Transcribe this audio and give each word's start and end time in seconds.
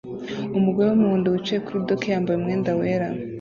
Umugore 0.57 0.85
wumuhondo 0.89 1.27
wicaye 1.29 1.59
kuri 1.65 1.85
dock 1.87 2.01
yambaye 2.11 2.35
umwenda 2.37 2.71
wera 2.79 3.07